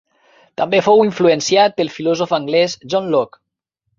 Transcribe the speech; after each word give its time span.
També 0.61 0.79
fou 0.85 1.03
influenciat 1.07 1.77
pel 1.81 1.93
filòsof 1.99 2.35
anglès 2.39 2.75
John 2.95 3.13
Locke. 3.17 3.43